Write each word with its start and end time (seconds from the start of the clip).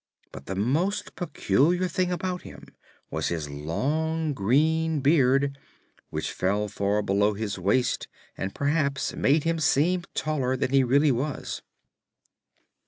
But 0.31 0.47
the 0.47 0.55
most 0.55 1.13
peculiar 1.15 1.87
thing 1.87 2.11
about 2.11 2.41
him 2.41 2.69
was 3.11 3.27
his 3.27 3.51
long 3.51 4.33
green 4.33 4.99
beard, 4.99 5.59
which 6.09 6.31
fell 6.31 6.67
far 6.67 7.03
below 7.03 7.35
his 7.35 7.59
waist 7.59 8.07
and 8.35 8.55
perhaps 8.55 9.13
made 9.13 9.43
him 9.43 9.59
seem 9.59 10.05
taller 10.15 10.57
than 10.57 10.71
he 10.71 10.83
really 10.83 11.11
was. 11.11 11.61